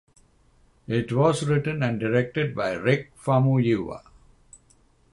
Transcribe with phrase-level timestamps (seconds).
[0.87, 4.01] It was written and directed by Rick Famuyiwa.